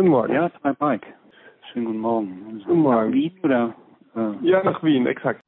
[0.00, 0.32] Guten Morgen.
[0.32, 1.06] Ja, zwei Bike.
[1.70, 2.62] Schönen guten Morgen.
[2.66, 3.10] Guten Morgen.
[3.10, 3.74] Nach Wien oder?
[4.16, 4.48] Äh?
[4.48, 5.44] Ja, nach Wien, exakt.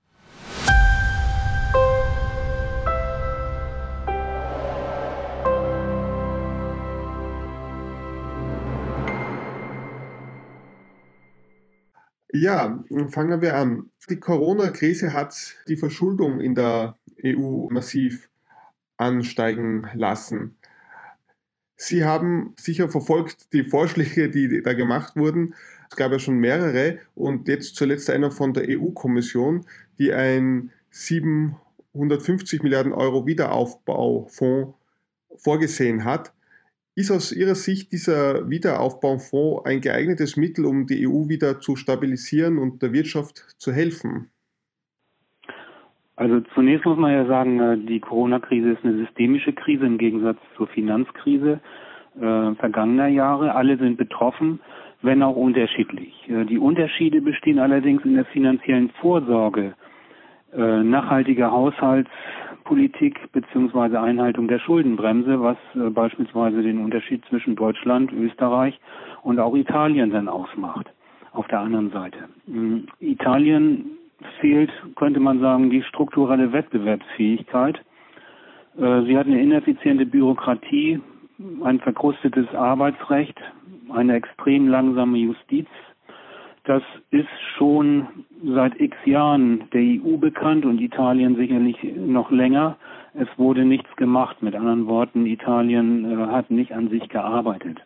[12.34, 13.91] Ja, fangen wir an.
[14.11, 18.29] Die Corona-Krise hat die Verschuldung in der EU massiv
[18.98, 20.59] ansteigen lassen.
[21.85, 25.57] Sie haben sicher verfolgt die Vorschläge, die da gemacht wurden.
[25.91, 29.67] Es gab ja schon mehrere und jetzt zuletzt einer von der EU-Kommission,
[29.99, 34.74] die ein 750 Milliarden Euro Wiederaufbaufonds
[35.34, 36.32] vorgesehen hat.
[36.95, 42.58] Ist aus Ihrer Sicht dieser Wiederaufbaufonds ein geeignetes Mittel, um die EU wieder zu stabilisieren
[42.58, 44.30] und der Wirtschaft zu helfen?
[46.16, 50.38] Also zunächst muss man ja sagen, äh, die Corona-Krise ist eine systemische Krise im Gegensatz
[50.56, 51.60] zur Finanzkrise
[52.20, 53.54] äh, vergangener Jahre.
[53.54, 54.60] Alle sind betroffen,
[55.00, 56.28] wenn auch unterschiedlich.
[56.28, 59.74] Äh, die Unterschiede bestehen allerdings in der finanziellen Vorsorge,
[60.54, 68.78] äh, nachhaltiger Haushaltspolitik beziehungsweise Einhaltung der Schuldenbremse, was äh, beispielsweise den Unterschied zwischen Deutschland, Österreich
[69.22, 70.92] und auch Italien dann ausmacht.
[71.32, 72.19] Auf der anderen Seite.
[72.47, 73.92] Ähm, Italien
[74.41, 77.78] fehlt, könnte man sagen, die strukturelle Wettbewerbsfähigkeit.
[78.78, 81.01] Äh, sie hat eine ineffiziente Bürokratie,
[81.65, 83.39] ein verkrustetes Arbeitsrecht,
[83.93, 85.67] eine extrem langsame Justiz.
[86.65, 88.06] Das ist schon
[88.45, 92.77] seit x Jahren der EU bekannt und Italien sicherlich noch länger.
[93.15, 94.43] Es wurde nichts gemacht.
[94.43, 97.81] Mit anderen Worten, Italien äh, hat nicht an sich gearbeitet.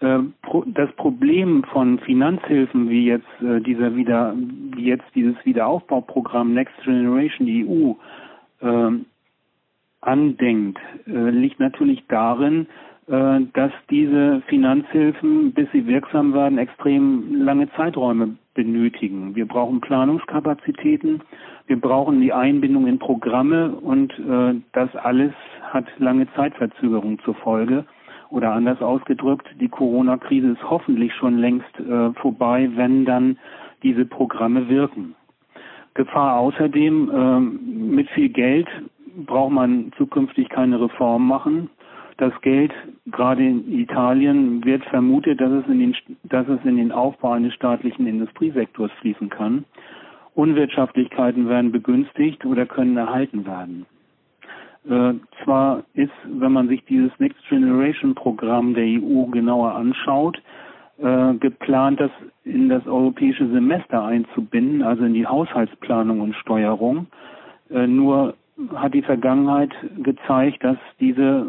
[0.00, 0.18] Äh,
[0.66, 7.48] das Problem von Finanzhilfen wie jetzt äh, dieser wieder wie jetzt dieses Wiederaufbauprogramm Next Generation
[7.48, 7.94] EU
[8.60, 8.90] äh,
[10.02, 12.66] andenkt, äh, liegt natürlich darin,
[13.08, 19.34] äh, dass diese Finanzhilfen, bis sie wirksam werden, extrem lange Zeiträume benötigen.
[19.34, 21.22] Wir brauchen Planungskapazitäten,
[21.68, 24.14] wir brauchen die Einbindung in Programme und
[24.72, 27.84] das alles hat lange Zeitverzögerung zur Folge.
[28.30, 33.38] Oder anders ausgedrückt, die Corona-Krise ist hoffentlich schon längst äh, vorbei, wenn dann
[33.82, 35.14] diese Programme wirken.
[35.94, 38.68] Gefahr außerdem, äh, mit viel Geld
[39.24, 41.70] braucht man zukünftig keine Reform machen.
[42.18, 42.72] Das Geld,
[43.06, 47.54] gerade in Italien, wird vermutet, dass es in den, dass es in den Aufbau eines
[47.54, 49.64] staatlichen Industriesektors fließen kann.
[50.34, 53.86] Unwirtschaftlichkeiten werden begünstigt oder können erhalten werden.
[54.88, 60.40] Äh, zwar ist, wenn man sich dieses Next Generation Programm der EU genauer anschaut,
[60.98, 62.10] äh, geplant, das
[62.44, 67.06] in das europäische Semester einzubinden, also in die Haushaltsplanung und Steuerung.
[67.70, 68.34] Äh, nur
[68.74, 69.70] hat die Vergangenheit
[70.02, 71.46] gezeigt, dass diese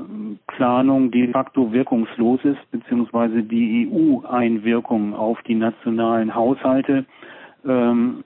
[0.48, 7.06] Planung de facto wirkungslos ist, beziehungsweise die EU-Einwirkung auf die nationalen Haushalte
[7.66, 8.24] ähm,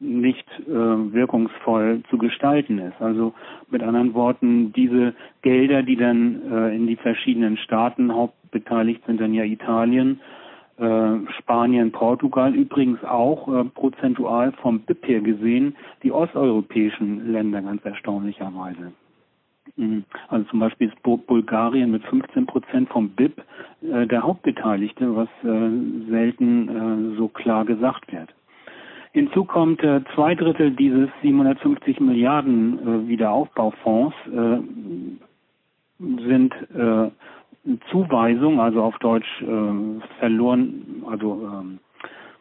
[0.00, 3.00] nicht äh, wirkungsvoll zu gestalten ist.
[3.00, 3.34] Also
[3.70, 9.34] mit anderen Worten, diese Gelder, die dann äh, in die verschiedenen Staaten hauptbeteiligt sind, dann
[9.34, 10.20] ja Italien,
[10.78, 17.84] äh, Spanien, Portugal übrigens auch äh, prozentual vom BIP her gesehen die osteuropäischen Länder ganz
[17.84, 18.92] erstaunlicherweise.
[19.76, 20.04] Mhm.
[20.28, 23.42] Also zum Beispiel ist Bulgarien mit 15 Prozent vom BIP
[23.82, 28.32] äh, der Hauptbeteiligte, was äh, selten äh, so klar gesagt wird.
[29.12, 34.58] Hinzu kommt, äh, zwei Drittel dieses 750 Milliarden äh, Wiederaufbaufonds äh,
[35.98, 37.10] sind äh,
[37.90, 41.50] Zuweisung, also auf Deutsch äh, verloren, also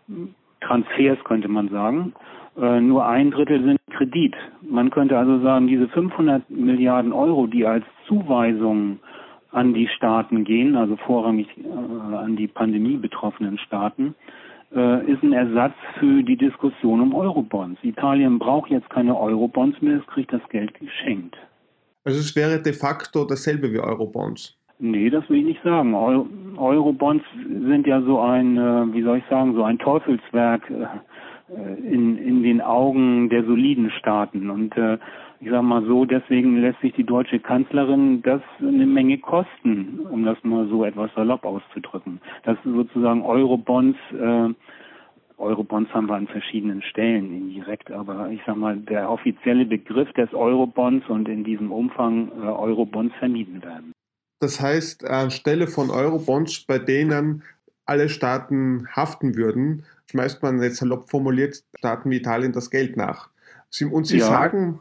[0.09, 0.29] ähm,
[0.61, 2.13] Transfers könnte man sagen.
[2.57, 4.35] Äh, nur ein Drittel sind Kredit.
[4.61, 8.99] Man könnte also sagen, diese 500 Milliarden Euro, die als Zuweisung
[9.51, 14.15] an die Staaten gehen, also vorrangig äh, an die Pandemie betroffenen Staaten,
[14.71, 17.79] ist ein Ersatz für die Diskussion um Eurobonds.
[17.83, 21.37] Italien braucht jetzt keine Eurobonds mehr, es kriegt das Geld geschenkt.
[22.03, 24.57] Also es wäre de facto dasselbe wie Eurobonds.
[24.79, 25.95] Nee, das will ich nicht sagen.
[26.57, 30.85] Eurobonds sind ja so ein, äh, wie soll ich sagen, so ein Teufelswerk äh,
[31.49, 34.49] in, in den Augen der soliden Staaten.
[34.49, 34.97] Und äh,
[35.39, 40.25] ich sage mal so, deswegen lässt sich die deutsche Kanzlerin das eine Menge kosten, um
[40.25, 42.19] das mal so etwas salopp auszudrücken.
[42.43, 44.49] Das sozusagen Eurobonds, äh,
[45.37, 50.33] Eurobonds haben wir an verschiedenen Stellen indirekt, aber ich sage mal, der offizielle Begriff des
[50.33, 53.93] Eurobonds und in diesem Umfang äh, Eurobonds vermieden werden.
[54.39, 57.43] Das heißt, anstelle von Eurobonds, bei denen
[57.87, 63.29] alle Staaten haften würden, schmeißt man jetzt salopp formuliert Staaten wie Italien das Geld nach.
[63.91, 64.25] und Sie ja.
[64.25, 64.79] sagen,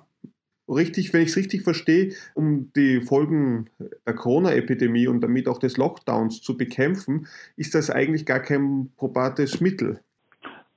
[0.69, 3.69] richtig, wenn ich es richtig verstehe, um die Folgen
[4.07, 7.27] der Corona-Epidemie und damit auch des Lockdowns zu bekämpfen,
[7.57, 10.01] ist das eigentlich gar kein probates Mittel.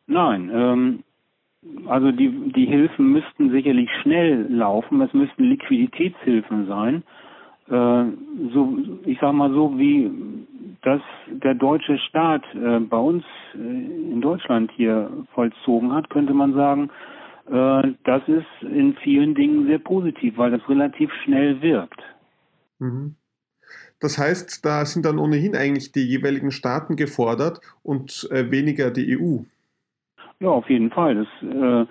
[0.08, 1.04] Nein, ähm,
[1.88, 7.04] also die, die Hilfen müssten sicherlich schnell laufen, es müssten Liquiditätshilfen sein.
[7.68, 8.06] Äh,
[8.54, 10.10] so, ich sag mal so, wie
[10.81, 13.24] das der deutsche Staat äh, bei uns
[13.54, 16.90] äh, in Deutschland hier vollzogen hat, könnte man sagen,
[17.48, 22.02] äh, das ist in vielen Dingen sehr positiv, weil das relativ schnell wirkt.
[22.80, 23.16] Mhm.
[24.00, 29.18] Das heißt, da sind dann ohnehin eigentlich die jeweiligen Staaten gefordert und äh, weniger die
[29.18, 29.40] EU.
[30.40, 31.16] Ja, auf jeden Fall.
[31.16, 31.86] Das, äh,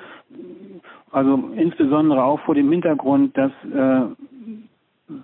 [1.10, 4.06] also insbesondere auch vor dem Hintergrund, dass äh,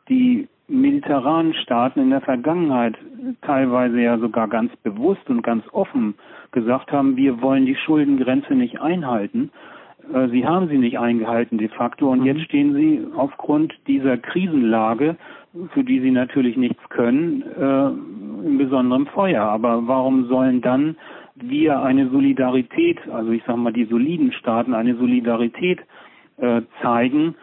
[0.08, 2.96] die mediterranen Staaten in der Vergangenheit
[3.42, 6.14] teilweise ja sogar ganz bewusst und ganz offen
[6.52, 9.50] gesagt haben, wir wollen die Schuldengrenze nicht einhalten.
[10.12, 12.26] Äh, sie haben sie nicht eingehalten de facto und mhm.
[12.26, 15.16] jetzt stehen sie aufgrund dieser Krisenlage,
[15.72, 19.42] für die sie natürlich nichts können, äh, in besonderem Feuer.
[19.42, 20.96] Aber warum sollen dann
[21.36, 25.80] wir eine Solidarität, also ich sage mal die soliden Staaten, eine Solidarität
[26.38, 27.34] äh, zeigen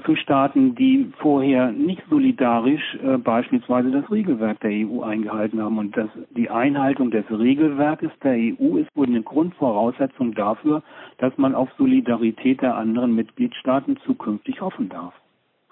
[0.00, 5.78] für Staaten, die vorher nicht solidarisch äh, beispielsweise das Regelwerk der EU eingehalten haben.
[5.78, 10.82] Und das, die Einhaltung des Regelwerkes der EU ist wohl eine Grundvoraussetzung dafür,
[11.18, 15.14] dass man auf Solidarität der anderen Mitgliedstaaten zukünftig hoffen darf.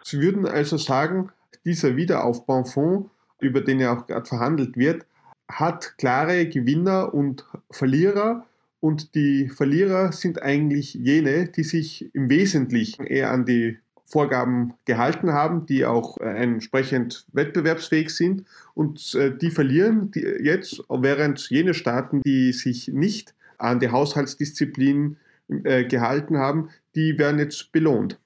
[0.03, 1.31] Sie würden also sagen,
[1.65, 3.11] dieser Wiederaufbaufonds,
[3.41, 5.05] über den ja auch gerade verhandelt wird,
[5.49, 8.47] hat klare Gewinner und Verlierer
[8.79, 15.33] und die Verlierer sind eigentlich jene, die sich im Wesentlichen eher an die Vorgaben gehalten
[15.33, 18.45] haben, die auch äh, entsprechend wettbewerbsfähig sind
[18.75, 25.17] und äh, die verlieren jetzt, während jene Staaten, die sich nicht an die Haushaltsdisziplin
[25.65, 28.19] äh, gehalten haben, die werden jetzt belohnt.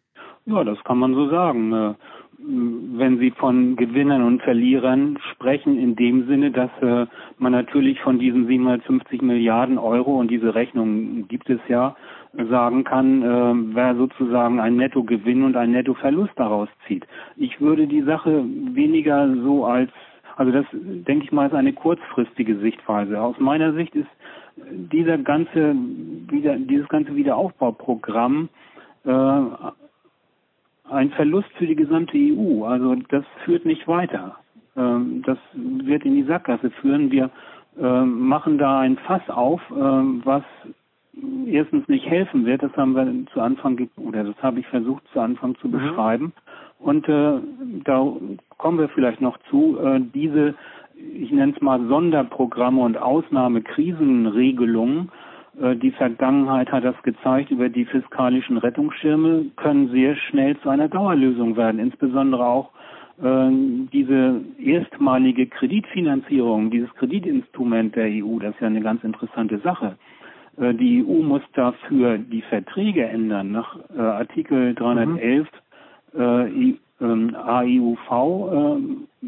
[0.45, 1.97] Ja, das kann man so sagen
[2.43, 6.71] wenn Sie von Gewinnern und Verlierern sprechen, in dem Sinne, dass
[7.37, 11.95] man natürlich von diesen 750 Milliarden Euro, und diese Rechnung gibt es ja,
[12.33, 17.07] sagen kann, äh, wer sozusagen ein Nettogewinn und ein Nettoverlust daraus zieht.
[17.37, 19.91] Ich würde die Sache weniger so als,
[20.37, 23.21] also das denke ich mal ist eine kurzfristige Sichtweise.
[23.21, 24.09] Aus meiner Sicht ist
[24.93, 25.75] dieser ganze,
[26.29, 28.49] wieder, dieses ganze Wiederaufbauprogramm
[29.05, 29.41] äh,
[30.91, 32.65] ein Verlust für die gesamte EU.
[32.65, 34.37] Also das führt nicht weiter.
[34.77, 37.11] Ähm, das wird in die Sackgasse führen.
[37.11, 37.31] Wir
[37.79, 40.45] ähm, machen da ein Fass auf, ähm, was
[41.47, 42.63] erstens nicht helfen wird.
[42.63, 45.73] Das haben wir zu Anfang oder das habe ich versucht zu Anfang zu mhm.
[45.73, 46.33] beschreiben.
[46.79, 47.41] Und äh,
[47.85, 48.13] da
[48.59, 49.79] kommen wir vielleicht noch zu.
[49.79, 50.55] Äh, diese,
[51.15, 55.11] ich nenne es mal Sonderprogramme und Ausnahmekrisenregelungen
[55.61, 60.89] äh, die Vergangenheit hat das gezeigt, über die fiskalischen Rettungsschirme können sehr schnell zu einer
[60.89, 61.81] Dauerlösung werden.
[61.81, 62.71] Insbesondere auch
[63.23, 63.51] äh,
[63.93, 69.97] diese erstmalige Kreditfinanzierung, dieses Kreditinstrument der EU, das ist ja eine ganz interessante Sache.
[70.61, 73.53] Äh, die EU muss dafür die Verträge ändern.
[73.53, 75.49] Nach äh, Artikel 311
[76.13, 76.21] mhm.
[76.21, 78.11] äh, ähm, AIUV
[78.53, 79.27] äh,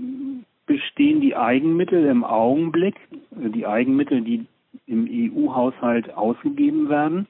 [0.66, 2.94] bestehen die Eigenmittel im Augenblick,
[3.30, 4.46] die Eigenmittel, die
[4.86, 7.26] im EU-Haushalt ausgegeben werden.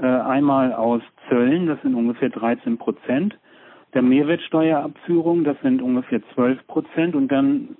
[0.00, 3.36] Äh, einmal aus Zöllen, das sind ungefähr 13 Prozent,
[3.94, 7.70] der Mehrwertsteuerabführung, das sind ungefähr 12 Prozent und dann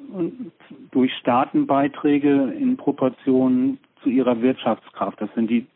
[0.90, 5.66] durch Staatenbeiträge in Proportion zu ihrer Wirtschaftskraft, das sind die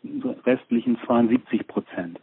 [0.47, 2.19] restlichen 72 Prozent.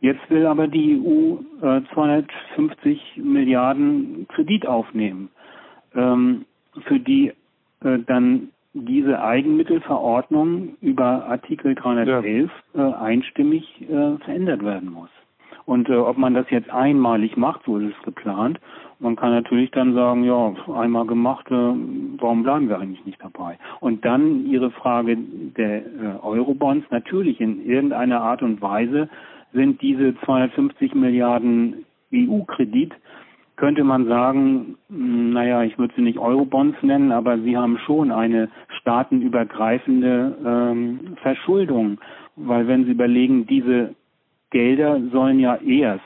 [0.00, 5.30] Jetzt will aber die EU äh, 250 Milliarden Kredit aufnehmen,
[5.94, 6.44] ähm,
[6.86, 7.32] für die
[7.84, 12.88] äh, dann diese Eigenmittelverordnung über Artikel 311 ja.
[12.88, 15.10] äh, einstimmig äh, verändert werden muss.
[15.66, 18.58] Und äh, ob man das jetzt einmalig macht, so ist es geplant.
[19.02, 23.58] Man kann natürlich dann sagen, ja, einmal gemacht, äh, warum bleiben wir eigentlich nicht dabei?
[23.80, 29.08] Und dann Ihre Frage der äh, Eurobonds, natürlich in irgendeiner Art und Weise
[29.52, 32.94] sind diese 250 Milliarden EU-Kredit
[33.56, 38.10] könnte man sagen, hm, naja, ich würde sie nicht Eurobonds nennen, aber sie haben schon
[38.10, 38.48] eine
[38.80, 42.00] staatenübergreifende ähm, Verschuldung,
[42.36, 43.94] weil wenn Sie überlegen, diese
[44.50, 46.02] Gelder sollen ja erst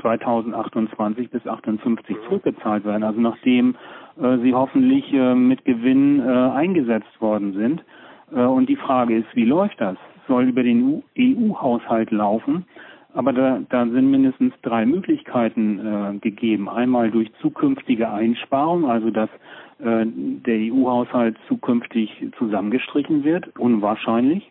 [0.00, 3.74] 2028 bis 58 zurückgezahlt werden, also nachdem
[4.20, 7.84] äh, sie hoffentlich äh, mit Gewinn äh, eingesetzt worden sind.
[8.32, 9.96] Äh, und die Frage ist, wie läuft das?
[10.28, 12.66] Soll über den EU-Haushalt laufen?
[13.12, 16.68] Aber da, da sind mindestens drei Möglichkeiten äh, gegeben.
[16.68, 19.28] Einmal durch zukünftige Einsparung, also dass
[19.80, 24.50] äh, der EU-Haushalt zukünftig zusammengestrichen wird, unwahrscheinlich.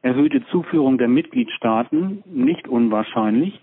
[0.00, 3.60] Erhöhte Zuführung der Mitgliedstaaten, nicht unwahrscheinlich.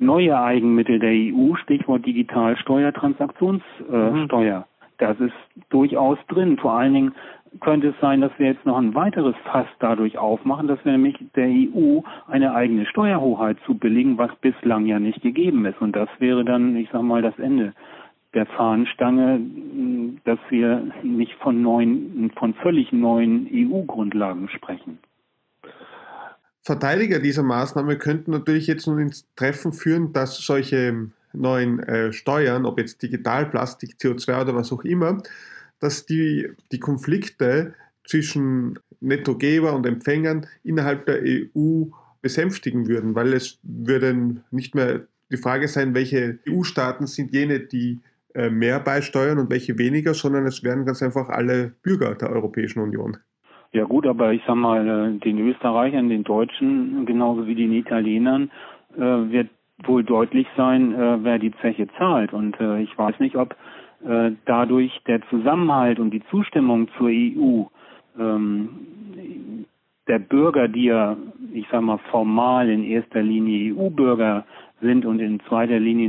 [0.00, 4.56] Neue Eigenmittel der EU, Stichwort Digitalsteuer, Transaktionssteuer.
[4.56, 4.64] Äh, mhm.
[4.98, 5.32] Das ist
[5.70, 6.58] durchaus drin.
[6.58, 7.14] Vor allen Dingen
[7.60, 11.16] könnte es sein, dass wir jetzt noch ein weiteres Fass dadurch aufmachen, dass wir nämlich
[11.34, 15.80] der EU eine eigene Steuerhoheit zubilligen, was bislang ja nicht gegeben ist.
[15.80, 17.72] Und das wäre dann, ich sag mal, das Ende
[18.34, 19.40] der Fahnenstange,
[20.24, 24.98] dass wir nicht von neuen, von völlig neuen EU-Grundlagen sprechen.
[26.62, 32.66] Verteidiger dieser Maßnahme könnten natürlich jetzt nun ins Treffen führen, dass solche neuen äh, Steuern,
[32.66, 35.22] ob jetzt Digitalplastik, CO2 oder was auch immer,
[35.78, 37.74] dass die, die Konflikte
[38.06, 41.84] zwischen Nettogeber und Empfängern innerhalb der EU
[42.20, 48.00] besänftigen würden, weil es würde nicht mehr die Frage sein, welche EU-Staaten sind jene, die
[48.34, 52.80] äh, mehr beisteuern und welche weniger, sondern es wären ganz einfach alle Bürger der Europäischen
[52.80, 53.16] Union.
[53.72, 58.50] Ja gut, aber ich sag mal, äh, den Österreichern, den Deutschen, genauso wie den Italienern,
[58.96, 59.48] äh, wird
[59.84, 62.34] wohl deutlich sein, wer die Zeche zahlt.
[62.34, 63.56] Und ich weiß nicht, ob
[64.04, 67.64] äh, dadurch der Zusammenhalt und die Zustimmung zur EU
[68.18, 69.66] ähm,
[70.06, 71.16] der Bürger, die ja,
[71.52, 74.44] ich sag mal, formal in erster Linie EU-Bürger
[74.80, 76.08] sind und in zweiter Linie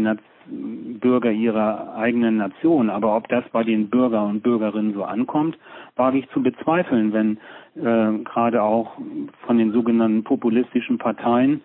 [0.52, 2.90] Bürger ihrer eigenen Nation.
[2.90, 5.58] Aber ob das bei den Bürger und Bürgerinnen so ankommt,
[5.96, 7.38] wage ich zu bezweifeln, wenn
[7.76, 8.98] äh, gerade auch
[9.46, 11.62] von den sogenannten populistischen Parteien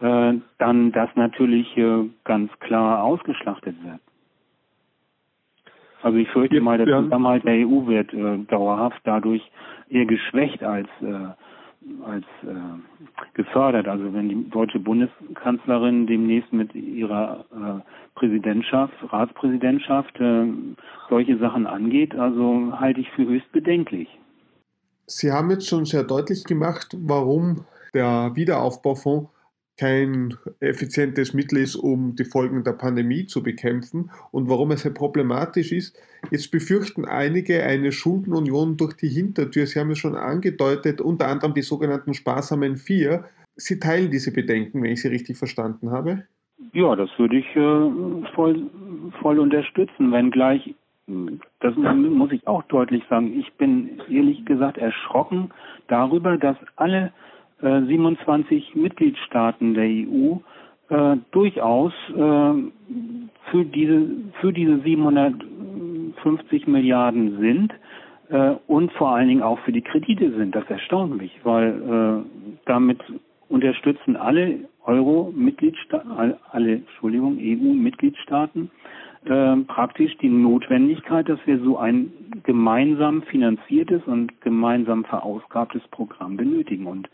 [0.00, 4.00] äh, dann das natürlich äh, ganz klar ausgeschlachtet wird.
[6.02, 9.42] Also ich fürchte mal, der Zusammenhalt der EU wird äh, dauerhaft dadurch
[9.88, 11.32] eher geschwächt als äh,
[12.04, 13.88] als äh, gefördert.
[13.88, 20.46] Also wenn die deutsche Bundeskanzlerin demnächst mit ihrer äh, Präsidentschaft, Ratspräsidentschaft äh,
[21.08, 24.08] solche Sachen angeht, also halte ich für höchst bedenklich.
[25.06, 27.64] Sie haben jetzt schon sehr deutlich gemacht, warum
[27.94, 29.30] der Wiederaufbaufonds
[29.78, 34.92] kein effizientes Mittel ist, um die Folgen der Pandemie zu bekämpfen und warum es sehr
[34.92, 35.96] problematisch ist.
[36.30, 39.66] Jetzt befürchten einige eine Schuldenunion durch die Hintertür.
[39.66, 43.24] Sie haben es schon angedeutet, unter anderem die sogenannten sparsamen Vier.
[43.54, 46.24] Sie teilen diese Bedenken, wenn ich Sie richtig verstanden habe?
[46.72, 48.66] Ja, das würde ich äh, voll,
[49.22, 50.74] voll unterstützen, wenngleich,
[51.60, 55.50] das muss ich auch deutlich sagen, ich bin ehrlich gesagt erschrocken
[55.86, 57.12] darüber, dass alle
[57.60, 60.36] 27 äh, Mitgliedstaaten der EU
[60.90, 62.52] äh, durchaus äh,
[63.50, 64.06] für diese
[64.40, 67.72] für diese 750 Milliarden sind
[68.30, 70.54] äh, und vor allen Dingen auch für die Kredite sind.
[70.54, 73.00] Das erstaunt mich, weil äh, damit
[73.48, 76.10] unterstützen alle Euro-Mitgliedstaaten,
[76.50, 78.70] alle Entschuldigung EU-Mitgliedstaaten
[79.24, 82.12] äh, praktisch die Notwendigkeit, dass wir so ein
[82.44, 86.86] gemeinsam finanziertes und gemeinsam verausgabtes Programm benötigen.
[86.86, 87.08] Und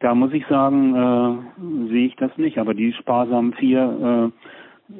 [0.00, 2.58] da muss ich sagen, äh, sehe ich das nicht.
[2.58, 4.94] Aber die sparsamen vier äh,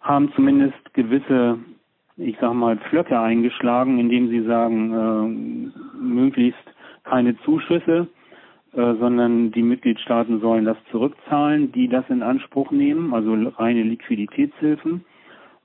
[0.00, 1.58] haben zumindest gewisse,
[2.16, 6.62] ich sag mal, Pflöcke eingeschlagen, indem sie sagen, äh, möglichst
[7.04, 8.06] keine Zuschüsse,
[8.72, 15.04] äh, sondern die Mitgliedstaaten sollen das zurückzahlen, die das in Anspruch nehmen, also reine Liquiditätshilfen.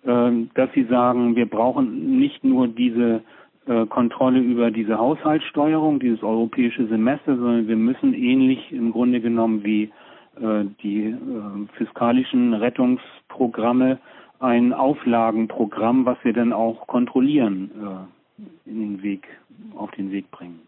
[0.06, 3.22] Äh, dass sie sagen, wir brauchen nicht nur diese
[3.66, 9.64] äh, Kontrolle über diese Haushaltssteuerung, dieses europäische Semester, sondern wir müssen ähnlich im Grunde genommen
[9.64, 9.92] wie
[10.36, 11.18] äh, die äh,
[11.78, 14.00] fiskalischen Rettungsprogramme
[14.40, 19.28] ein Auflagenprogramm, was wir dann auch kontrollieren, äh, in den Weg,
[19.76, 20.60] auf den Weg bringen.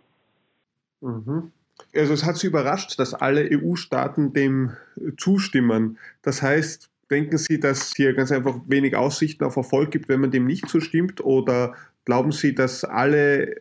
[1.01, 1.51] Mhm.
[1.93, 4.71] Also es hat Sie überrascht, dass alle EU-Staaten dem
[5.17, 5.97] zustimmen.
[6.21, 10.21] Das heißt, denken Sie, dass es hier ganz einfach wenig Aussichten auf Erfolg gibt, wenn
[10.21, 11.23] man dem nicht zustimmt?
[11.23, 11.75] Oder
[12.05, 13.55] Glauben Sie, dass alle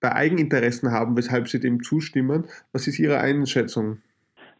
[0.00, 2.44] da Eigeninteressen haben, weshalb sie dem zustimmen?
[2.72, 3.98] Was ist Ihre Einschätzung?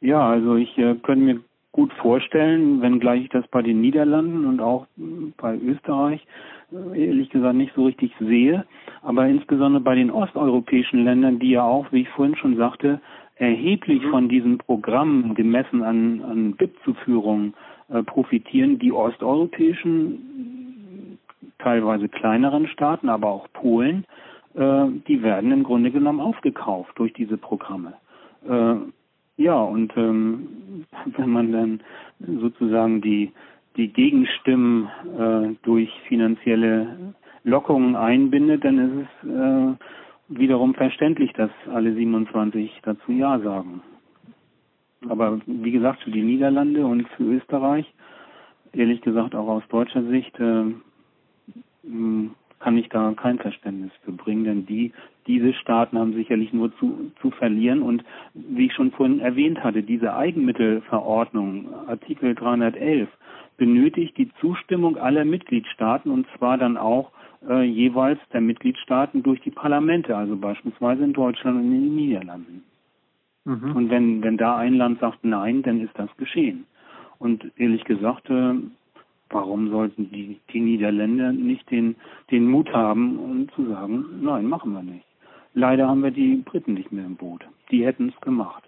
[0.01, 1.41] Ja, also ich äh, könnte mir
[1.73, 4.87] gut vorstellen, wenngleich ich das bei den Niederlanden und auch
[5.37, 6.25] bei Österreich
[6.73, 8.65] äh, ehrlich gesagt nicht so richtig sehe,
[9.03, 13.01] aber insbesondere bei den osteuropäischen Ländern, die ja auch, wie ich vorhin schon sagte,
[13.37, 14.11] erheblich mhm.
[14.11, 17.55] von diesen Programmen gemessen an, an BIP-Zuführungen
[17.89, 18.79] äh, profitieren.
[18.79, 20.64] Die osteuropäischen
[21.65, 24.05] teilweise kleineren Staaten, aber auch Polen,
[24.55, 27.95] äh, die werden im Grunde genommen aufgekauft durch diese Programme.
[28.49, 28.77] Äh,
[29.37, 30.85] ja, und ähm,
[31.17, 31.81] wenn man dann
[32.41, 33.33] sozusagen die,
[33.77, 39.75] die Gegenstimmen äh, durch finanzielle Lockungen einbindet, dann ist es äh,
[40.29, 43.83] wiederum verständlich, dass alle 27 dazu Ja sagen.
[45.09, 47.93] Aber wie gesagt, für die Niederlande und für Österreich,
[48.73, 50.65] ehrlich gesagt auch aus deutscher Sicht, äh,
[52.61, 54.93] kann ich da kein Verständnis für bringen, denn die,
[55.27, 59.83] diese Staaten haben sicherlich nur zu, zu verlieren und wie ich schon vorhin erwähnt hatte,
[59.83, 63.09] diese Eigenmittelverordnung, Artikel 311,
[63.57, 67.13] benötigt die Zustimmung aller Mitgliedstaaten und zwar dann auch
[67.49, 72.63] äh, jeweils der Mitgliedstaaten durch die Parlamente, also beispielsweise in Deutschland und in den Niederlanden.
[73.45, 73.77] Mhm.
[73.77, 76.65] Und wenn, wenn da ein Land sagt Nein, dann ist das geschehen.
[77.19, 78.55] Und ehrlich gesagt, äh,
[79.31, 81.97] warum sollten die, die Niederländer nicht den,
[82.31, 85.05] den Mut haben, um zu sagen, nein, machen wir nicht.
[85.55, 87.45] Leider haben wir die Briten nicht mehr im Boot.
[87.71, 88.65] Die hätten es gemacht.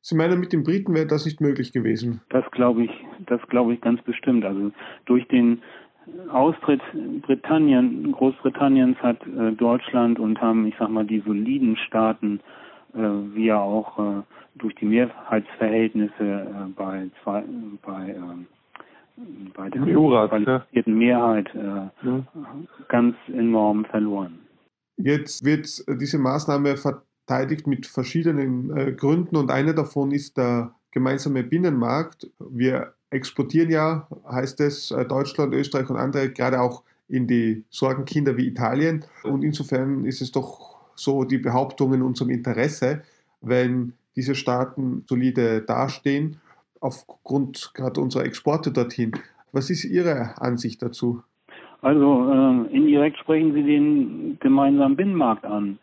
[0.00, 2.20] Sie meinen, mit den Briten wäre das nicht möglich gewesen?
[2.28, 2.90] Das glaube ich,
[3.26, 4.44] das glaube ich ganz bestimmt.
[4.44, 4.70] Also
[5.06, 5.62] durch den
[6.30, 6.82] Austritt
[7.22, 12.40] Britannien, Großbritanniens hat äh, Deutschland und haben, ich sag mal, die soliden Staaten,
[12.94, 14.22] äh, wie ja auch äh,
[14.56, 17.42] durch die Mehrheitsverhältnisse äh, bei zwei,
[17.82, 18.46] bei ähm,
[19.54, 22.26] bei der qualifizierten Mehrheit äh, ja.
[22.88, 24.40] ganz enorm verloren.
[24.96, 31.42] Jetzt wird diese Maßnahme verteidigt mit verschiedenen äh, Gründen und einer davon ist der gemeinsame
[31.42, 32.30] Binnenmarkt.
[32.38, 38.36] Wir exportieren ja, heißt es, äh, Deutschland, Österreich und andere gerade auch in die Sorgenkinder
[38.36, 39.04] wie Italien.
[39.24, 43.02] Und insofern ist es doch so die Behauptung in unserem Interesse,
[43.40, 46.40] wenn diese Staaten solide dastehen,
[46.84, 49.12] aufgrund gerade unserer Exporte dorthin.
[49.52, 51.22] Was ist Ihre Ansicht dazu?
[51.80, 55.78] Also äh, indirekt sprechen Sie den gemeinsamen Binnenmarkt an.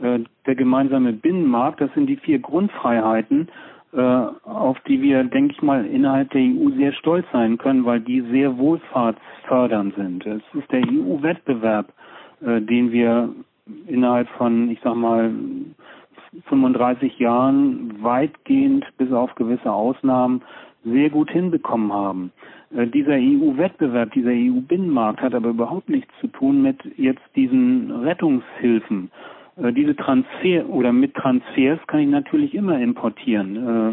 [0.00, 3.48] Äh, der gemeinsame Binnenmarkt, das sind die vier Grundfreiheiten,
[3.92, 8.00] äh, auf die wir, denke ich mal, innerhalb der EU sehr stolz sein können, weil
[8.00, 10.26] die sehr wohlfahrtsfördernd sind.
[10.26, 11.92] Es ist der EU-Wettbewerb,
[12.40, 13.30] äh, den wir
[13.86, 15.32] innerhalb von, ich sag mal,
[16.48, 20.42] 35 Jahren weitgehend bis auf gewisse Ausnahmen
[20.84, 22.32] sehr gut hinbekommen haben.
[22.74, 29.10] Äh, dieser EU-Wettbewerb, dieser EU-Binnenmarkt hat aber überhaupt nichts zu tun mit jetzt diesen Rettungshilfen.
[29.56, 33.56] Äh, diese Transfer oder mit Transfers kann ich natürlich immer importieren.
[33.56, 33.92] Äh,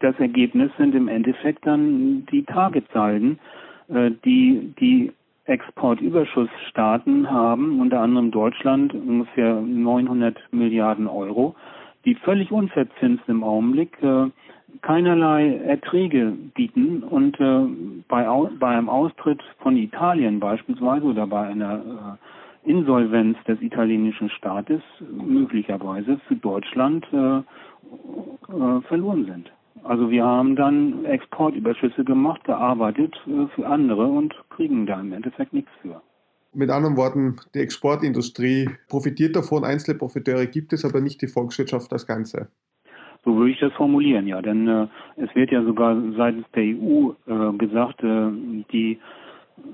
[0.00, 3.38] das Ergebnis sind im Endeffekt dann die Targetsalden,
[3.88, 5.12] die die
[5.46, 11.54] Exportüberschussstaaten haben, unter anderem Deutschland ungefähr 900 Milliarden Euro,
[12.04, 13.98] die völlig unverzinst im Augenblick
[14.82, 17.66] keinerlei Erträge bieten und äh,
[18.08, 18.26] bei,
[18.58, 22.18] bei einem Austritt von Italien beispielsweise oder bei einer
[22.64, 29.52] äh, Insolvenz des italienischen Staates möglicherweise für Deutschland äh, äh, verloren sind.
[29.82, 35.52] Also wir haben dann Exportüberschüsse gemacht, gearbeitet äh, für andere und kriegen da im Endeffekt
[35.52, 36.00] nichts für.
[36.52, 41.92] Mit anderen Worten, die Exportindustrie profitiert davon, einzelne Profiteure gibt es, aber nicht die Volkswirtschaft
[41.92, 42.48] als Ganze.
[43.24, 44.40] So würde ich das formulieren, ja.
[44.40, 48.30] Denn äh, es wird ja sogar seitens der EU äh, gesagt, äh,
[48.72, 49.00] die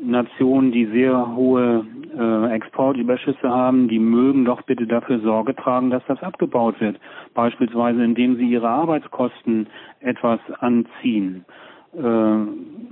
[0.02, 1.84] Nationen, die sehr hohe
[2.16, 6.98] äh, Exportüberschüsse haben, die mögen doch bitte dafür Sorge tragen, dass das abgebaut wird.
[7.34, 9.68] Beispielsweise indem sie ihre Arbeitskosten
[10.00, 11.44] etwas anziehen.
[11.92, 12.36] Äh,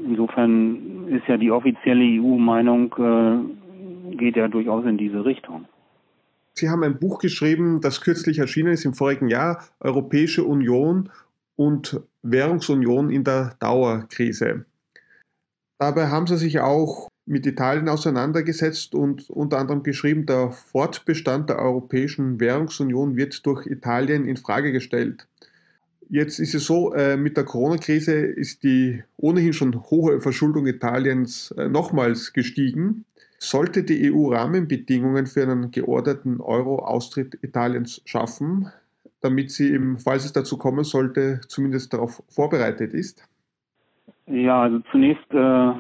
[0.05, 5.67] insofern ist ja die offizielle EU-Meinung, äh, geht ja durchaus in diese Richtung.
[6.53, 11.11] Sie haben ein Buch geschrieben, das kürzlich erschienen ist im vorigen Jahr, Europäische Union
[11.55, 14.65] und Währungsunion in der Dauerkrise.
[15.79, 21.59] Dabei haben Sie sich auch mit Italien auseinandergesetzt und unter anderem geschrieben, der Fortbestand der
[21.59, 25.29] Europäischen Währungsunion wird durch Italien in Frage gestellt.
[26.09, 31.55] Jetzt ist es so, äh, mit der Corona-Krise ist die ohnehin schon hohe Verschuldung Italiens
[31.59, 33.05] äh, nochmals gestiegen.
[33.39, 38.73] Sollte die EU Rahmenbedingungen für einen geordneten Euro-Austritt Italiens schaffen,
[39.21, 43.28] damit sie, eben, falls es dazu kommen sollte, zumindest darauf vorbereitet ist?
[44.31, 45.73] Ja, also zunächst äh,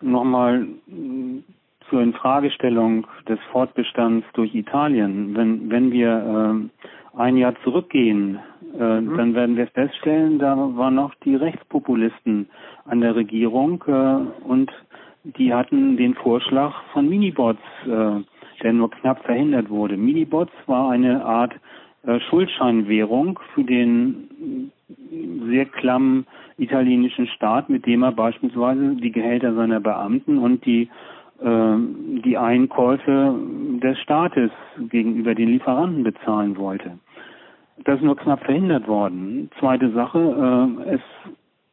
[0.00, 1.44] nochmal mm,
[1.88, 5.36] zur Infragestellung des Fortbestands durch Italien.
[5.36, 6.70] Wenn, wenn wir
[7.14, 8.38] äh, ein Jahr zurückgehen,
[8.78, 9.16] äh, mhm.
[9.16, 12.48] dann werden wir feststellen, da waren noch die Rechtspopulisten
[12.86, 14.72] an der Regierung äh, und
[15.24, 18.20] die hatten den Vorschlag von Minibots, äh,
[18.62, 19.96] der nur knapp verhindert wurde.
[19.96, 21.52] Minibots war eine Art
[22.28, 24.72] Schuldscheinwährung für den
[25.48, 26.26] sehr klammen
[26.58, 30.88] italienischen Staat, mit dem er beispielsweise die Gehälter seiner Beamten und die
[31.42, 31.76] äh,
[32.24, 33.34] die Einkäufe
[33.82, 36.98] des Staates gegenüber den Lieferanten bezahlen wollte.
[37.84, 39.50] Das ist nur knapp verhindert worden.
[39.58, 41.00] Zweite Sache, äh, es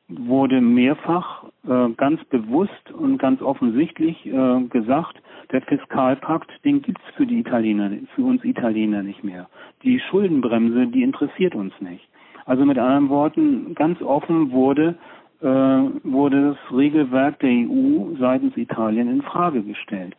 [0.07, 7.25] wurde mehrfach äh, ganz bewusst und ganz offensichtlich äh, gesagt, der Fiskalpakt, den gibt's für
[7.25, 9.47] die Italiener, für uns Italiener nicht mehr.
[9.83, 12.07] Die Schuldenbremse, die interessiert uns nicht.
[12.45, 14.95] Also mit anderen Worten, ganz offen wurde
[15.41, 20.15] äh, wurde das Regelwerk der EU seitens Italien in Frage gestellt.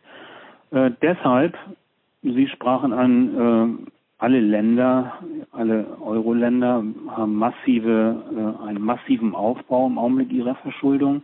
[0.71, 1.57] Äh, deshalb,
[2.23, 5.13] Sie sprachen an, äh, alle Länder,
[5.51, 11.23] alle Euro-Länder haben massive, äh, einen massiven Aufbau im Augenblick ihrer Verschuldung.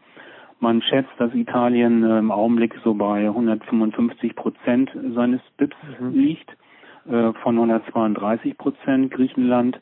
[0.59, 6.11] Man schätzt, dass Italien äh, im Augenblick so bei 155 Prozent seines BIPs mhm.
[6.13, 6.57] liegt,
[7.09, 9.11] äh, von 132 Prozent.
[9.11, 9.79] Griechenland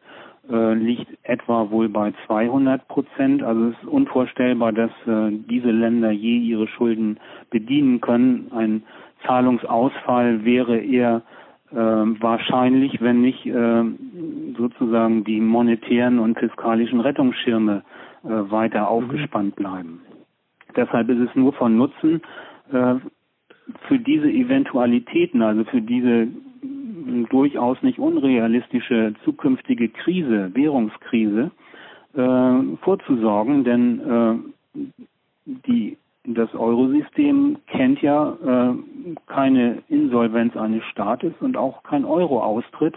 [0.49, 3.41] äh, liegt etwa wohl bei 200 Prozent.
[3.41, 8.51] Also es ist unvorstellbar, dass äh, diese Länder je ihre Schulden bedienen können.
[8.53, 8.83] Ein
[9.25, 11.23] Zahlungsausfall wäre eher
[11.71, 13.83] äh, wahrscheinlich, wenn nicht äh,
[14.57, 17.83] sozusagen die monetären und fiskalischen Rettungsschirme
[18.27, 20.01] weiter aufgespannt bleiben.
[20.75, 22.21] Deshalb ist es nur von Nutzen,
[22.71, 22.95] äh,
[23.87, 26.27] für diese Eventualitäten, also für diese
[27.29, 31.51] durchaus nicht unrealistische zukünftige Krise, Währungskrise,
[32.15, 33.99] äh, vorzusorgen, denn
[34.75, 34.83] äh,
[35.67, 38.75] die, das Eurosystem kennt ja äh,
[39.27, 42.95] keine Insolvenz eines Staates und auch kein Euro-Austritt.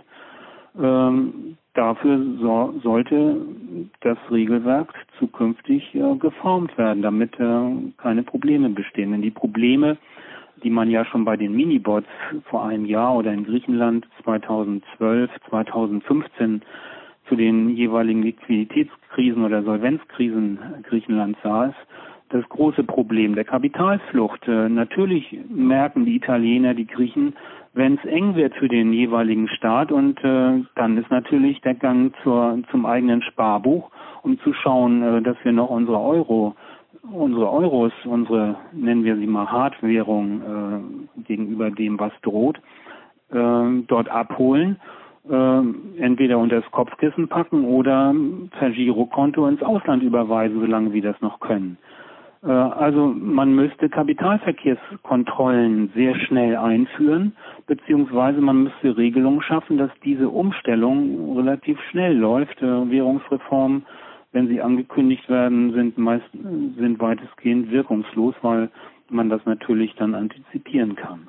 [0.81, 3.37] Ähm, dafür so, sollte
[4.01, 9.13] das Regelwerk zukünftig äh, geformt werden, damit äh, keine Probleme bestehen.
[9.13, 9.97] Denn die Probleme,
[10.65, 12.09] die man ja schon bei den Minibots
[12.51, 16.63] vor einem Jahr oder in Griechenland 2012, 2015
[17.29, 21.73] zu den jeweiligen Liquiditätskrisen oder Solvenzkrisen Griechenlands sah,
[22.31, 24.49] das große Problem der Kapitalflucht.
[24.49, 27.35] Äh, natürlich merken die Italiener, die Griechen,
[27.79, 32.13] wenn es eng wird für den jeweiligen Staat und äh, dann ist natürlich der Gang
[32.25, 33.91] zur, zum eigenen Sparbuch,
[34.23, 36.57] um zu schauen, äh, dass wir noch unsere Euro,
[37.11, 40.43] unsere Euros, unsere, nennen wir sie mal Hardwährung
[41.17, 42.59] äh, gegenüber dem, was droht,
[43.31, 44.81] äh, dort abholen
[45.31, 45.61] äh,
[46.03, 48.15] entweder unter das Kopfkissen packen oder
[48.59, 51.79] per Girokonto ins Ausland überweisen, solange wir das noch können.
[52.43, 57.35] Äh, also man müsste Kapitalverkehrskontrollen sehr schnell einführen,
[57.67, 62.61] beziehungsweise man müsste Regelungen schaffen, dass diese Umstellung relativ schnell läuft.
[62.63, 63.85] Äh, Währungsreformen,
[64.33, 68.71] wenn sie angekündigt werden, sind meist sind weitestgehend wirkungslos, weil
[69.09, 71.29] man das natürlich dann antizipieren kann.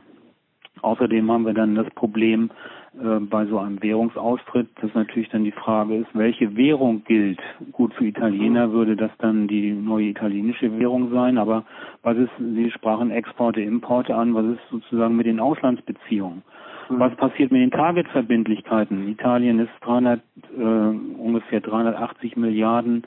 [0.82, 2.50] Außerdem haben wir dann das Problem
[2.94, 7.40] äh, bei so einem Währungsaustritt, dass natürlich dann die Frage ist, welche Währung gilt.
[7.72, 11.64] Gut, für Italiener würde das dann die neue italienische Währung sein, aber
[12.04, 16.44] was ist, Sie sprachen Exporte, Importe an, was ist sozusagen mit den Auslandsbeziehungen?
[16.90, 17.00] Mhm.
[17.00, 19.08] Was passiert mit den Targetverbindlichkeiten?
[19.08, 20.22] Italien ist 300,
[20.58, 23.04] äh, ungefähr 380 Milliarden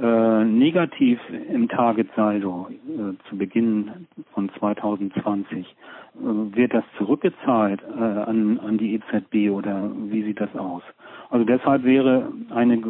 [0.00, 1.18] äh, negativ
[1.52, 5.66] im Targetsaldo äh, zu Beginn von 2020.
[5.66, 10.82] Äh, wird das zurückgezahlt äh, an, an die EZB oder wie sieht das aus?
[11.30, 12.80] Also deshalb wäre eine,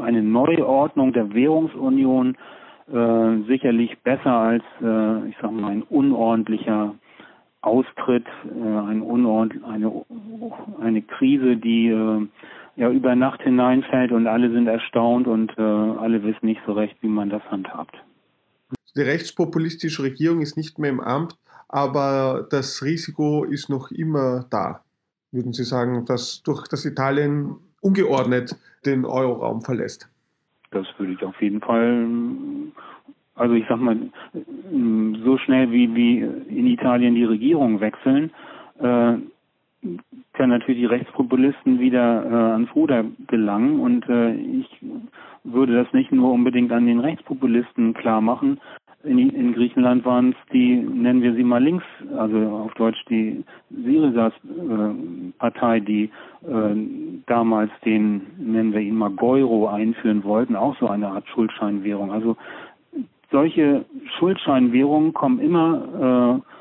[0.00, 2.36] eine Neuordnung der Währungsunion
[2.92, 6.94] äh, sicherlich besser als, äh, ich sage mal, ein unordentlicher
[7.62, 9.92] Austritt, äh, ein unordent, eine,
[10.80, 12.26] eine Krise, die äh,
[12.76, 16.96] ja über Nacht hineinfällt und alle sind erstaunt und äh, alle wissen nicht so recht,
[17.00, 17.96] wie man das handhabt.
[18.96, 21.36] Die rechtspopulistische Regierung ist nicht mehr im Amt,
[21.68, 24.82] aber das Risiko ist noch immer da.
[25.30, 30.08] Würden Sie sagen, dass durch das Italien ungeordnet den Euroraum verlässt?
[30.70, 32.06] Das würde ich auf jeden Fall,
[33.34, 33.96] also ich sag mal,
[35.24, 38.30] so schnell wie, wie in Italien die Regierung wechseln,
[38.78, 39.14] äh,
[40.32, 44.68] können natürlich die Rechtspopulisten wieder äh, ans Ruder gelangen und äh, ich
[45.44, 48.60] würde das nicht nur unbedingt an den Rechtspopulisten klar machen.
[49.04, 51.84] In, in Griechenland waren es die, nennen wir sie mal links,
[52.16, 56.10] also auf Deutsch die Syrizas-Partei, äh, die
[56.46, 56.76] äh,
[57.26, 62.12] damals den, nennen wir ihn mal Geuro einführen wollten, auch so eine Art Schuldscheinwährung.
[62.12, 62.36] Also
[63.32, 63.84] solche
[64.18, 66.51] Schuldscheinwährungen kommen immer äh,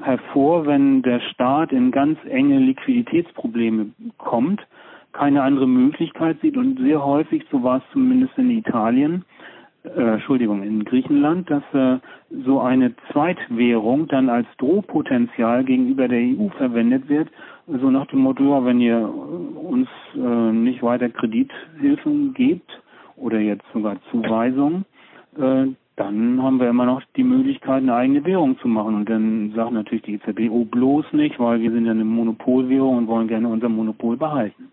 [0.00, 4.60] hervor, wenn der Staat in ganz enge Liquiditätsprobleme kommt,
[5.12, 9.24] keine andere Möglichkeit sieht und sehr häufig, so war es zumindest in Italien,
[9.84, 11.98] äh, Entschuldigung, in Griechenland, dass äh,
[12.44, 17.28] so eine Zweitwährung dann als Drohpotenzial gegenüber der EU verwendet wird,
[17.66, 22.70] so nach dem Motto, wenn ihr uns äh, nicht weiter Kredithilfen gebt
[23.16, 24.84] oder jetzt sogar Zuweisungen,
[25.36, 28.94] äh, dann haben wir immer noch die Möglichkeit, eine eigene Währung zu machen.
[28.94, 32.98] Und dann sagt natürlich die EZB, oh bloß nicht, weil wir sind ja eine Monopolwährung
[32.98, 34.72] und wollen gerne unser Monopol behalten.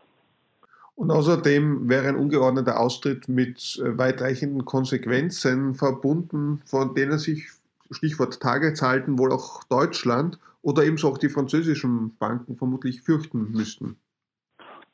[0.96, 7.48] Und außerdem wäre ein ungeordneter Austritt mit äh, weitreichenden Konsequenzen verbunden, von denen sich,
[7.92, 13.96] Stichwort Tageshalten, wohl auch Deutschland oder ebenso auch die französischen Banken vermutlich fürchten müssten.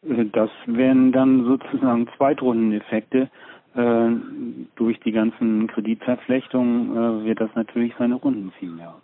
[0.03, 3.29] Äh, das wären dann sozusagen Zweitrundeneffekte.
[3.75, 4.09] Äh,
[4.75, 8.95] durch die ganzen Kreditverflechtungen äh, wird das natürlich seine Runden ziehen, ja.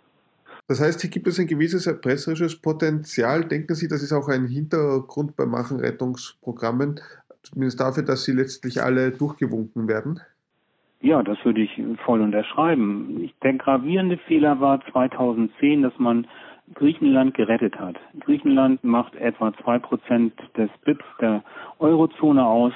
[0.68, 3.44] Das heißt, hier gibt es ein gewisses erpresserisches Potenzial.
[3.44, 7.00] Denken Sie, das ist auch ein Hintergrund bei Machenrettungsprogrammen,
[7.42, 10.20] zumindest dafür, dass sie letztlich alle durchgewunken werden?
[11.02, 13.30] Ja, das würde ich voll unterschreiben.
[13.42, 16.26] Der gravierende Fehler war 2010, dass man
[16.74, 17.96] Griechenland gerettet hat.
[18.20, 21.42] Griechenland macht etwa zwei Prozent des BIPs der
[21.78, 22.72] Eurozone aus.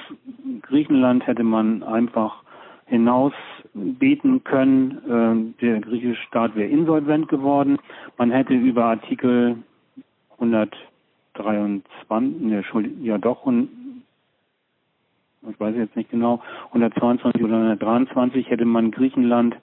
[0.61, 2.43] Griechenland hätte man einfach
[2.85, 3.33] hinaus
[3.73, 5.55] beten können.
[5.59, 7.77] Äh, der griechische Staat wäre insolvent geworden.
[8.17, 9.57] Man hätte über Artikel
[10.39, 12.63] 123, ne,
[13.01, 13.45] ja doch,
[15.49, 19.55] ich weiß jetzt nicht genau, 122 oder 123 hätte man Griechenland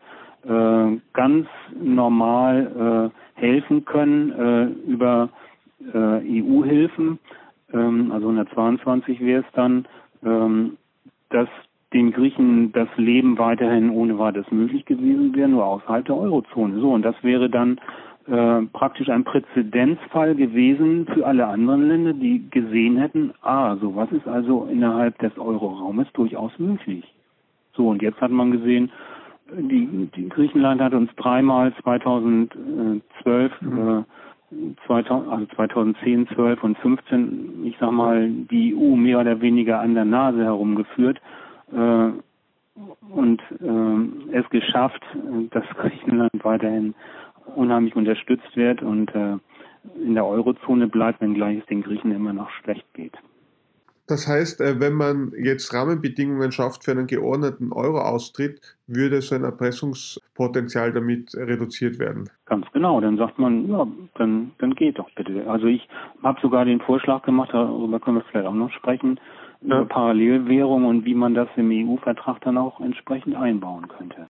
[0.44, 1.46] äh, ganz
[1.80, 5.28] normal äh, helfen können äh, über
[5.92, 7.18] äh, EU-Hilfen.
[7.72, 9.86] Ähm, also 122 wäre es dann,
[10.24, 10.76] ähm,
[11.30, 11.48] dass
[11.92, 16.80] den Griechen das Leben weiterhin ohne weiteres möglich gewesen wäre, nur außerhalb der Eurozone.
[16.80, 17.78] So, und das wäre dann
[18.26, 24.26] äh, praktisch ein Präzedenzfall gewesen für alle anderen Länder, die gesehen hätten, ah, sowas ist
[24.26, 27.04] also innerhalb des Euroraumes durchaus möglich.
[27.74, 28.90] So, und jetzt hat man gesehen,
[29.52, 34.04] die, die Griechenland hat uns dreimal 2012, mhm.
[34.50, 39.80] äh, 2000, also 2010, 12 und 15, ich sag mal, die EU mehr oder weniger
[39.80, 41.20] an der Nase herumgeführt
[41.72, 42.10] äh,
[43.10, 45.02] und äh, es geschafft,
[45.50, 46.94] dass Griechenland weiterhin
[47.54, 49.36] unheimlich unterstützt wird und äh,
[50.02, 53.16] in der Eurozone bleibt, wenngleich es den Griechen immer noch schlecht geht.
[54.06, 59.44] Das heißt, äh, wenn man jetzt Rahmenbedingungen schafft für einen geordneten Euro-Austritt, würde so ein
[59.44, 62.28] Erpressungspotenzial damit reduziert werden.
[62.44, 63.86] Ganz genau, dann sagt man, ja,
[64.16, 65.48] dann, dann geht doch bitte.
[65.48, 65.88] Also ich
[66.22, 69.18] habe sogar den Vorschlag gemacht, darüber können wir vielleicht auch noch sprechen,
[69.62, 69.78] ja.
[69.78, 74.26] über Parallelwährung und wie man das im EU-Vertrag dann auch entsprechend einbauen könnte.